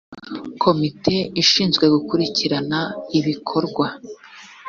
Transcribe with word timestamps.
komite 0.63 1.15
ishinzwe 1.41 1.85
gukurikirana 1.93 2.79
ibikorwa 3.19 3.87